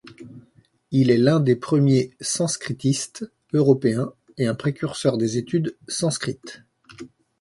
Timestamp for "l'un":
1.19-1.39